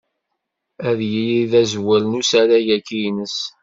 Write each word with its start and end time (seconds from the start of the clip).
Ad 0.87 0.99
yili 1.11 1.41
d 1.51 1.53
azwel 1.61 2.03
n 2.07 2.17
usarag-agi-ines. 2.19 3.37